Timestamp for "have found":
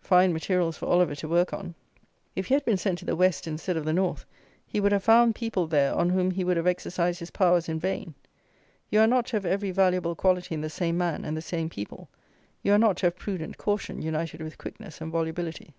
4.90-5.36